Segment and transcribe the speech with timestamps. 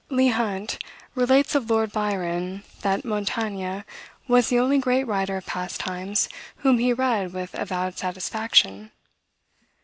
[0.09, 0.79] Leigh Hunt
[1.13, 3.81] relates of Lord Byron, that Montaigne
[4.27, 6.27] was the only great writer of past times
[6.65, 8.89] whom he read with avowed satisfaction.